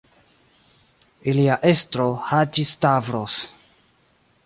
[1.33, 3.41] Ilia estro, Haĝi-Stavros.